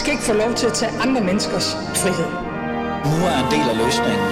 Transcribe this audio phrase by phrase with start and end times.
[0.00, 1.68] skal ikke få lov til at tage andre menneskers
[2.02, 2.30] frihed.
[3.10, 4.28] Nu er en del af løsningen.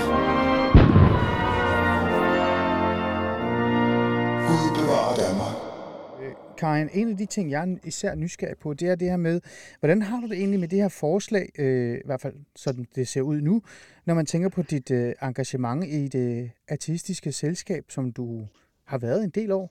[4.48, 5.56] Gud bevarer Danmark.
[6.58, 9.40] Karin, en af de ting, jeg er især nysgerrig på, det er det her med,
[9.80, 13.08] hvordan har du det egentlig med det her forslag, øh, i hvert fald sådan det
[13.08, 13.62] ser ud nu,
[14.04, 18.46] når man tænker på dit øh, engagement i det artistiske selskab, som du
[18.84, 19.70] har været en del år?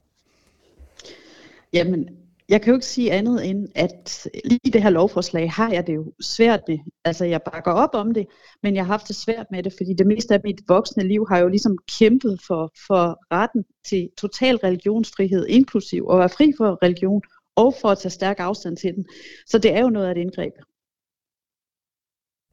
[1.74, 2.10] Jamen,
[2.50, 5.96] jeg kan jo ikke sige andet end, at lige det her lovforslag har jeg det
[5.96, 6.78] jo svært med.
[7.06, 8.28] Altså, jeg bakker op om det,
[8.64, 11.26] men jeg har haft det svært med det, fordi det meste af mit voksne liv
[11.30, 16.54] har jeg jo ligesom kæmpet for, for retten til total religionsfrihed, inklusiv at være fri
[16.58, 17.22] for religion,
[17.56, 19.06] og for at tage stærk afstand til den.
[19.48, 20.54] Så det er jo noget af et indgreb.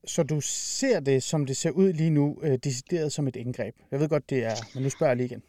[0.07, 3.75] Så du ser det, som det ser ud lige nu, øh, decideret som et indgreb?
[3.91, 5.43] Jeg ved godt, det er, men nu spørger jeg lige igen.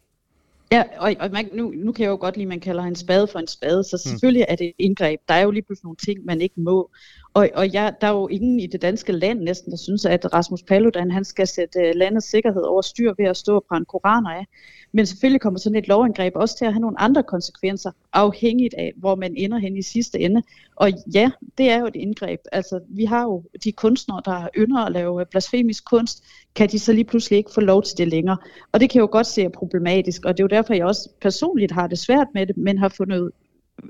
[0.71, 2.95] Ja, og, og man, nu, nu kan jeg jo godt lide, at man kalder en
[2.95, 5.19] spade for en spade, så selvfølgelig er det et indgreb.
[5.27, 6.91] Der er jo lige pludselig nogle ting, man ikke må.
[7.33, 10.33] Og, og ja, der er jo ingen i det danske land næsten, der synes, at
[10.33, 13.85] Rasmus Paludan han skal sætte øh, landets sikkerhed over styr ved at stå og brænde
[13.85, 14.45] koraner af.
[14.91, 18.93] Men selvfølgelig kommer sådan et lovindgreb også til at have nogle andre konsekvenser, afhængigt af,
[18.97, 20.41] hvor man ender hen i sidste ende.
[20.75, 22.39] Og ja, det er jo et indgreb.
[22.51, 26.23] Altså, vi har jo de kunstnere, der ynder at lave øh, blasfemisk kunst,
[26.55, 28.37] kan de så lige pludselig ikke få lov til det længere.
[28.71, 30.85] Og det kan jeg jo godt se er problematisk, og det er jo derfor, jeg
[30.85, 33.31] også personligt har det svært med det, men har fundet,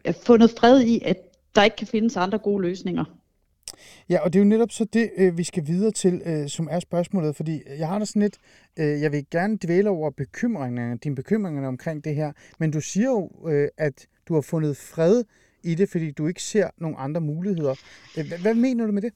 [0.05, 1.17] øh, fundet fred i, at
[1.55, 3.20] der ikke kan findes andre gode løsninger.
[4.09, 6.67] Ja, og det er jo netop så det, øh, vi skal videre til, øh, som
[6.71, 8.37] er spørgsmålet, fordi jeg har da sådan lidt,
[8.79, 13.09] øh, jeg vil gerne dvæle over bekymringerne, dine bekymringer omkring det her, men du siger
[13.09, 15.23] jo, øh, at du har fundet fred
[15.63, 17.75] i det, fordi du ikke ser nogle andre muligheder.
[18.17, 19.13] Øh, hvad mener du med det?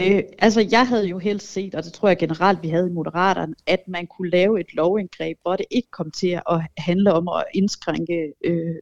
[0.00, 2.92] Øh, altså, jeg havde jo helst set, og det tror jeg generelt, vi havde i
[2.92, 7.28] Moderaterne, at man kunne lave et lovindgreb, hvor det ikke kom til at handle om
[7.28, 8.74] at indskrænke øh,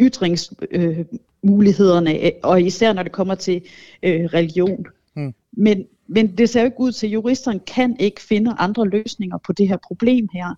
[0.00, 0.52] ytrings...
[0.70, 1.04] øh,
[2.42, 3.62] og især når det kommer til
[4.02, 4.86] øh, religion.
[5.16, 5.34] Hmm.
[5.52, 9.38] Men, men det ser jo ikke ud til, at juristerne kan ikke finde andre løsninger
[9.38, 10.54] på det her problem her.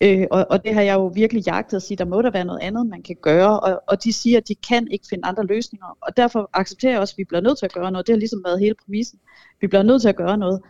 [0.00, 2.44] Øh, og, og det har jeg jo virkelig jagtet at sige, der må der være
[2.44, 5.46] noget andet, man kan gøre, og, og de siger, at de kan ikke finde andre
[5.46, 8.06] løsninger, og derfor accepterer jeg også, at vi bliver nødt til at gøre noget.
[8.06, 9.18] Det har ligesom været hele præmissen.
[9.60, 10.60] Vi bliver nødt til at gøre noget.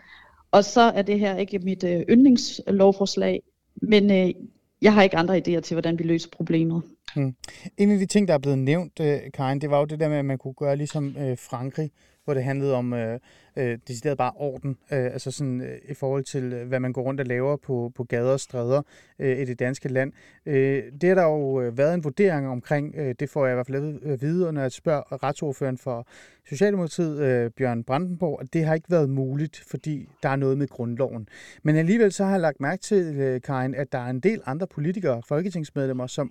[0.50, 3.42] Og så er det her ikke mit øh, yndlingslovforslag,
[3.82, 4.34] men øh,
[4.82, 6.82] jeg har ikke andre idéer til, hvordan vi løser problemet.
[7.16, 7.34] Mm.
[7.76, 10.08] En af de ting, der er blevet nævnt, øh, Karin, det var jo det der
[10.08, 11.90] med, at man kunne gøre ligesom øh, Frankrig,
[12.24, 13.20] hvor det handlede om øh,
[13.56, 17.02] øh, decideret bare orden, øh, altså sådan øh, i forhold til, øh, hvad man går
[17.02, 18.82] rundt og laver på, på gader og stræder
[19.18, 20.12] øh, i det danske land.
[20.46, 23.56] Øh, det har der jo øh, været en vurdering omkring, øh, det får jeg i
[23.56, 26.06] hvert fald at vide, når jeg spørger retsordføreren for
[26.48, 30.68] Socialdemokratiet, øh, Bjørn Brandenborg, at det har ikke været muligt, fordi der er noget med
[30.68, 31.28] grundloven.
[31.62, 34.40] Men alligevel så har jeg lagt mærke til, øh, Karin, at der er en del
[34.46, 36.30] andre politikere, folketingsmedlemmer, som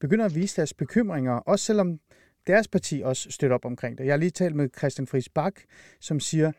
[0.00, 2.00] begynder at vise deres bekymringer, også selvom
[2.46, 4.04] deres parti også støtter op omkring det.
[4.04, 5.54] Jeg har lige talt med Christian Friis Bak,
[6.00, 6.52] som siger,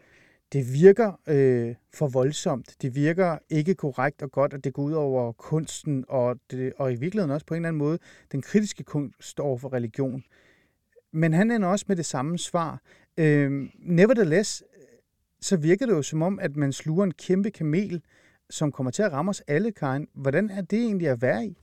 [0.53, 2.75] det virker øh, for voldsomt.
[2.81, 6.91] Det virker ikke korrekt og godt, at det går ud over kunsten, og, det, og
[6.93, 7.99] i virkeligheden også på en eller anden måde
[8.31, 10.23] den kritiske kunst over for religion.
[11.11, 12.81] Men han ender også med det samme svar.
[13.17, 14.63] Øh, nevertheless,
[15.41, 18.01] så virker det jo som om, at man sluger en kæmpe kamel,
[18.49, 20.07] som kommer til at ramme os alle, Karin.
[20.13, 21.57] Hvordan er det egentlig at være i?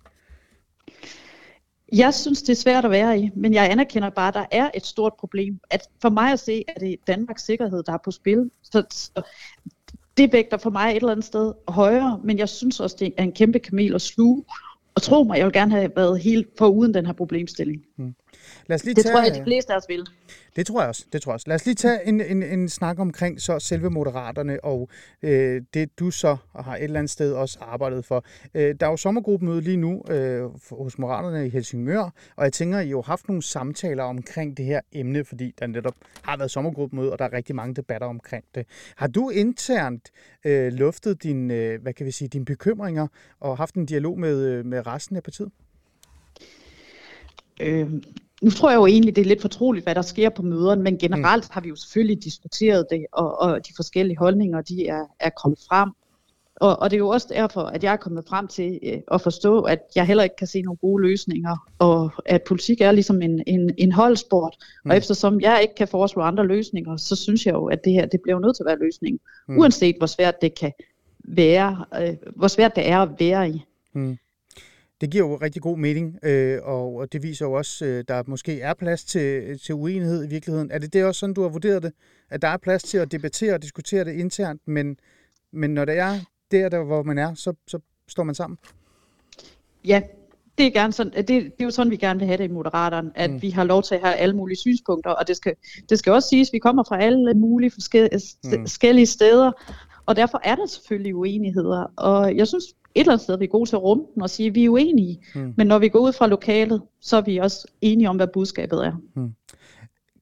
[1.93, 4.71] Jeg synes, det er svært at være i, men jeg anerkender bare, at der er
[4.75, 5.61] et stort problem.
[5.71, 8.51] At for mig at se, er det Danmarks sikkerhed, der er på spil.
[8.63, 9.23] Så, så
[10.17, 13.23] det vægter for mig et eller andet sted højere, men jeg synes også, det er
[13.23, 14.45] en kæmpe kamel at sluge.
[14.95, 17.83] Og tro mig, jeg vil gerne have været helt for uden den her problemstilling.
[17.97, 18.15] Hmm.
[18.67, 20.07] Lad os lige det tage, tror jeg, de fleste af os vil.
[20.57, 21.05] Det tror jeg også.
[21.13, 21.45] Det tror jeg også.
[21.49, 24.89] Lad os lige tage en, en, en snak omkring så selve Moderaterne og
[25.23, 28.25] øh, det, du så har et eller andet sted også arbejdet for.
[28.55, 32.79] Øh, der er jo sommergruppemøde lige nu øh, hos Moderaterne i Helsingør, og jeg tænker,
[32.79, 36.51] I har jo haft nogle samtaler omkring det her emne, fordi der netop har været
[36.51, 38.67] sommergruppemøde, og der er rigtig mange debatter omkring det.
[38.97, 40.11] Har du internt
[40.45, 43.07] øh, luftet din, øh, hvad kan vi sige, dine bekymringer
[43.41, 45.51] og haft en dialog med, øh, med resten af partiet?
[47.61, 47.91] Øh,
[48.43, 50.99] nu tror jeg jo egentlig, det er lidt fortroligt, hvad der sker på møderne, men
[50.99, 51.51] generelt mm.
[51.53, 55.59] har vi jo selvfølgelig diskuteret det, og, og de forskellige holdninger, de er, er kommet
[55.69, 55.91] frem.
[56.57, 59.21] Og, og det er jo også derfor, at jeg er kommet frem til øh, at
[59.21, 63.23] forstå, at jeg heller ikke kan se nogle gode løsninger, og at politik er ligesom
[63.23, 64.57] en, en, en holdsport.
[64.85, 64.91] Mm.
[64.91, 68.07] Og eftersom jeg ikke kan foreslå andre løsninger, så synes jeg jo, at det her
[68.07, 69.59] det bliver nødt til at være løsningen, mm.
[69.59, 70.73] uanset hvor svært det kan
[71.25, 73.63] være, øh, hvor svært det er at være i.
[73.93, 74.19] Mm.
[75.01, 78.23] Det giver jo rigtig god mening, øh, og det viser jo også, at øh, der
[78.27, 80.71] måske er plads til, til uenighed i virkeligheden.
[80.71, 81.93] Er det det også sådan, du har vurderet det?
[82.31, 84.97] At der er plads til at debattere og diskutere det internt, men,
[85.53, 86.19] men når det er
[86.51, 87.79] der, der, hvor man er, så, så
[88.09, 88.59] står man sammen?
[89.85, 90.03] Ja,
[90.59, 92.53] det er, gerne sådan, det, det er jo sådan, vi gerne vil have det i
[92.53, 93.43] Moderaterne, at mm.
[93.43, 95.55] vi har lov til at have alle mulige synspunkter, og det skal,
[95.89, 98.61] det skal også siges, at vi kommer fra alle mulige mm.
[98.61, 99.53] forskellige steder,
[100.07, 102.65] og derfor er der selvfølgelig uenigheder, og jeg synes
[102.97, 104.65] et eller andet sted, vi er gode til at rumme den og sige, at vi
[104.65, 105.55] er uenige, mm.
[105.57, 108.87] men når vi går ud fra lokalet, så er vi også enige om, hvad budskabet
[108.87, 108.93] er.
[109.15, 109.35] Mm.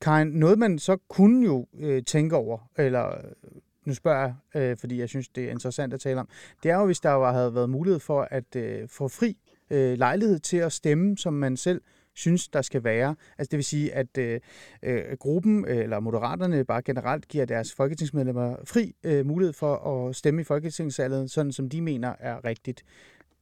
[0.00, 3.17] Karin, noget man så kunne jo øh, tænke over, eller
[3.85, 6.29] nu spørger jeg, øh, fordi jeg synes, det er interessant at tale om,
[6.62, 9.37] det er jo, hvis der var, havde været mulighed for at øh, få fri
[9.70, 11.81] øh, lejlighed til at stemme, som man selv
[12.15, 13.15] synes, der skal være.
[13.39, 14.41] Altså det vil sige, at øh,
[14.83, 20.17] øh, gruppen øh, eller moderaterne bare generelt giver deres folketingsmedlemmer fri øh, mulighed for at
[20.17, 22.85] stemme i folketingssalget, sådan som de mener er rigtigt.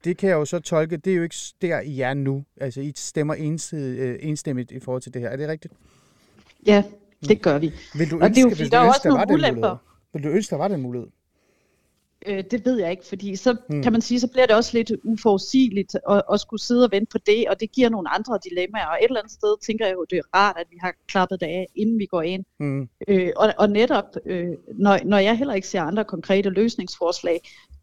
[0.04, 2.44] Det kan jeg jo så tolke, det er jo ikke der i jer nu.
[2.60, 5.28] Altså I stemmer ensidigt, øh, enstemmigt i forhold til det her.
[5.28, 5.74] Er det rigtigt?
[6.66, 6.84] Ja,
[7.28, 7.72] det gør vi.
[7.94, 9.76] Vil du ønske, og det er jo, fordi der er også nogle ulemper.
[10.12, 11.08] Vil du ønske, der var den mulighed?
[12.26, 13.82] Øh, det ved jeg ikke, fordi så hmm.
[13.82, 17.10] kan man sige, så bliver det også lidt uforudsigeligt at, at skulle sidde og vente
[17.12, 19.94] på det, og det giver nogle andre dilemmaer, og et eller andet sted tænker jeg
[19.94, 22.44] jo, det er rart, at vi har klappet det af, inden vi går ind.
[22.58, 22.88] Hmm.
[23.08, 27.40] Øh, og, og netop, øh, når, når jeg heller ikke ser andre konkrete løsningsforslag,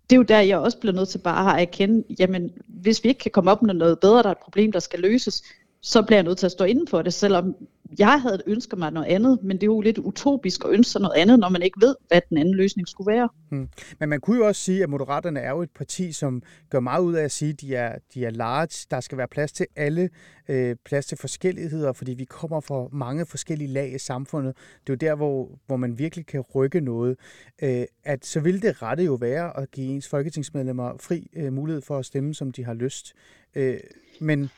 [0.09, 3.09] det er jo der, jeg også bliver nødt til bare at erkende, jamen, hvis vi
[3.09, 5.43] ikke kan komme op med noget bedre, der er et problem, der skal løses,
[5.81, 7.55] så bliver jeg nødt til at stå inden for det, selvom
[7.99, 11.01] jeg havde ønsket mig noget andet, men det er jo lidt utopisk at ønske sig
[11.01, 13.29] noget andet, når man ikke ved, hvad den anden løsning skulle være.
[13.49, 13.69] Hmm.
[13.99, 17.03] Men man kunne jo også sige, at Moderaterne er jo et parti, som gør meget
[17.03, 18.87] ud af at sige, at de er, de er large.
[18.91, 20.09] Der skal være plads til alle,
[20.49, 24.57] øh, plads til forskelligheder, fordi vi kommer fra mange forskellige lag i samfundet.
[24.87, 27.17] Det er jo der, hvor, hvor man virkelig kan rykke noget.
[27.61, 31.81] Øh, at så vil det rette jo være at give ens folketingsmedlemmer fri øh, mulighed
[31.81, 33.13] for at stemme, som de har lyst.
[33.55, 33.79] Øh,
[34.19, 34.49] men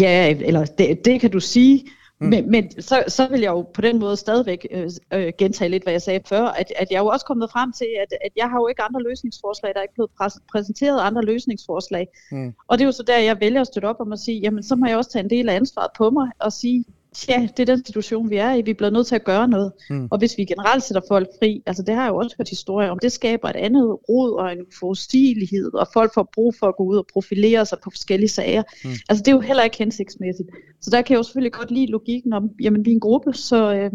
[0.00, 1.84] Ja, eller det, det kan du sige.
[2.20, 2.28] Mm.
[2.28, 5.82] Men, men så, så vil jeg jo på den måde stadigvæk øh, øh, gentage lidt,
[5.82, 8.32] hvad jeg sagde før, at, at jeg er jo også kommet frem til, at, at
[8.36, 12.06] jeg har jo ikke andre løsningsforslag, der er ikke blevet præs- præsenteret andre løsningsforslag.
[12.32, 12.54] Mm.
[12.68, 14.62] Og det er jo så der, jeg vælger at støtte op om at sige, jamen
[14.62, 16.84] så må jeg også tage en del af ansvaret på mig og sige,
[17.28, 18.62] ja, det er den situation, vi er i.
[18.62, 19.72] Vi bliver nødt til at gøre noget.
[19.90, 20.08] Mm.
[20.10, 22.90] Og hvis vi generelt sætter folk fri, altså det har jeg jo også hørt historier
[22.90, 26.76] om, det skaber et andet rod og en forudsigelighed, og folk får brug for at
[26.76, 28.62] gå ud og profilere sig på forskellige sager.
[28.84, 28.90] Mm.
[29.08, 30.48] Altså det er jo heller ikke hensigtsmæssigt.
[30.80, 33.32] Så der kan jeg jo selvfølgelig godt lide logikken om, jamen vi er en gruppe,
[33.32, 33.90] så øh,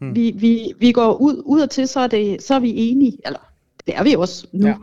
[0.00, 0.14] mm.
[0.14, 3.18] vi, vi, vi går ud, ud og til, så er, det, så er vi enige,
[3.24, 3.38] eller
[3.86, 4.66] det er vi også nu.
[4.66, 4.74] Ja.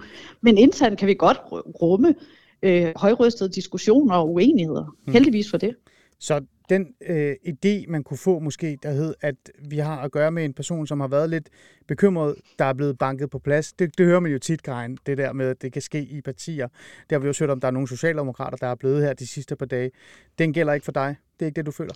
[0.42, 1.38] Men internt kan vi godt
[1.82, 2.16] rumme
[2.64, 4.96] øh, højrystede diskussioner og uenigheder.
[5.08, 5.14] Mm.
[5.14, 5.76] Heldigvis for det.
[6.20, 9.36] Så den øh, idé, man kunne få måske, der hed, at
[9.70, 11.50] vi har at gøre med en person, som har været lidt
[11.88, 13.74] bekymret, der er blevet banket på plads.
[13.74, 16.22] Det, det hører man jo tit, Karin, det der med, at det kan ske i
[16.22, 16.68] partier.
[17.10, 19.28] Det har vi jo hørt om, der er nogle socialdemokrater, der er blevet her de
[19.28, 19.92] sidste par dage.
[20.40, 21.16] Den gælder ikke for dig.
[21.40, 21.94] Det er ikke det, du føler?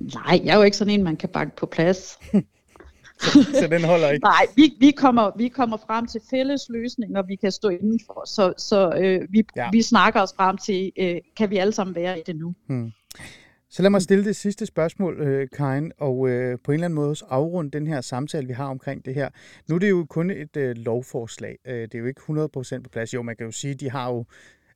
[0.00, 1.98] Nej, jeg er jo ikke sådan en, man kan banke på plads.
[3.20, 4.24] så, så den holder ikke?
[4.24, 8.26] Nej, vi, vi, kommer, vi kommer frem til fælles løsninger, vi kan stå indenfor.
[8.26, 9.68] Så, så øh, vi, ja.
[9.72, 12.54] vi snakker os frem til, øh, kan vi alle sammen være i det nu?
[12.66, 12.92] Hmm.
[13.72, 16.94] Så lad mig stille det sidste spørgsmål, øh, Karin, og øh, på en eller anden
[16.94, 19.28] måde også afrunde den her samtale, vi har omkring det her.
[19.68, 21.58] Nu er det jo kun et øh, lovforslag.
[21.64, 23.14] Øh, det er jo ikke 100% på plads.
[23.14, 24.24] Jo, man kan jo sige, de har jo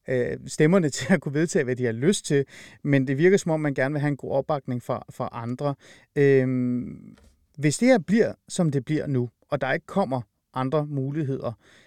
[0.09, 2.45] øh, stemmerne til at kunne vedtage, hvad de har lyst til,
[2.83, 5.75] men det virker som om, man gerne vil have en god opbakning fra, fra andre.
[6.17, 6.49] Øh,
[7.59, 10.21] hvis det her bliver, som det bliver nu, og der ikke kommer
[10.55, 11.84] andre muligheder, Øh,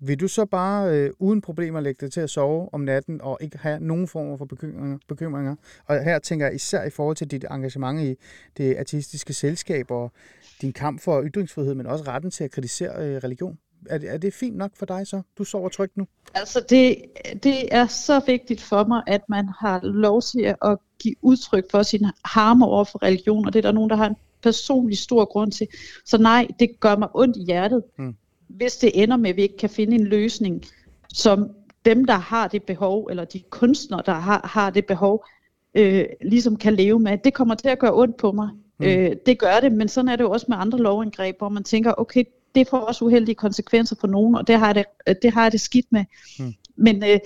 [0.00, 3.38] vil du så bare øh, uden problemer lægge dig til at sove om natten og
[3.40, 4.98] ikke have nogen former for bekymringer?
[5.08, 5.56] bekymringer?
[5.86, 8.14] Og her tænker jeg især i forhold til dit engagement i
[8.56, 10.12] det artistiske selskab og
[10.60, 13.58] din kamp for ytringsfrihed, men også retten til at kritisere øh, religion.
[13.90, 15.22] Er det, er det fint nok for dig så?
[15.38, 16.06] Du sover trygt nu?
[16.34, 16.96] Altså det,
[17.42, 21.82] det er så vigtigt for mig, at man har lov til at give udtryk for
[21.82, 25.24] sin harme over for religion, og det er der nogen, der har en personlig stor
[25.24, 25.66] grund til.
[26.04, 27.82] Så nej, det gør mig ondt i hjertet.
[27.96, 28.14] Hmm
[28.48, 30.64] hvis det ender med, at vi ikke kan finde en løsning,
[31.08, 31.50] som
[31.84, 35.26] dem, der har det behov, eller de kunstnere, der har, har det behov,
[35.74, 37.18] øh, ligesom kan leve med.
[37.24, 38.48] Det kommer til at gøre ondt på mig.
[38.78, 38.86] Mm.
[38.86, 41.64] Øh, det gør det, men sådan er det jo også med andre lovindgreb, hvor man
[41.64, 42.24] tænker, okay,
[42.54, 45.52] det får også uheldige konsekvenser for nogen, og det har jeg det, det, har jeg
[45.52, 46.04] det skidt med.
[46.38, 46.54] Mm.
[46.76, 47.18] Men øh,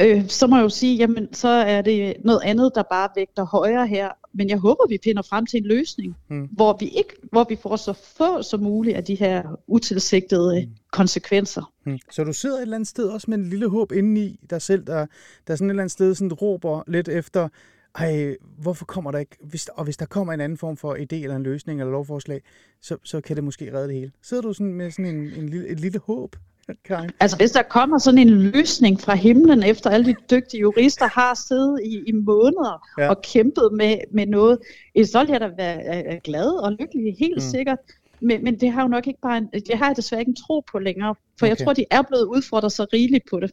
[0.00, 3.44] øh, så må jeg jo sige, jamen så er det noget andet, der bare vægter
[3.44, 4.08] højere her.
[4.32, 6.48] Men jeg håber, vi finder frem til en løsning, mm.
[6.52, 10.72] hvor vi ikke, hvor vi får så få som muligt af de her utilsigtede mm.
[10.92, 11.72] konsekvenser.
[11.84, 11.98] Mm.
[12.10, 14.62] Så du sidder et eller andet sted også med en lille håb inde i dig
[14.62, 15.06] selv, der,
[15.46, 17.48] der sådan et eller andet sted sådan råber lidt efter,
[17.94, 21.16] ej, hvorfor kommer der ikke, hvis, og hvis der kommer en anden form for idé
[21.16, 22.42] eller en løsning eller lovforslag,
[22.80, 24.12] så, så kan det måske redde det hele.
[24.22, 26.36] Sidder du sådan med sådan en, en lille, et lille håb?
[26.84, 27.10] Karin?
[27.20, 31.34] Altså hvis der kommer sådan en løsning fra himlen, efter alle de dygtige jurister har
[31.48, 33.08] siddet i, i måneder ja.
[33.08, 34.58] og kæmpet med, med noget,
[35.04, 37.50] så vil jeg da være glad og lykkelig, helt mm.
[37.50, 37.78] sikkert.
[38.20, 40.36] Men, men det har jo nok ikke bare en, det har jeg desværre ikke en
[40.46, 41.48] tro på længere, For okay.
[41.48, 43.50] jeg tror, de er blevet udfordret så rigeligt på det.